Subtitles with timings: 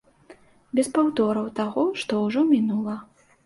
[0.79, 3.01] Без паўтораў таго, што ўжо мінула.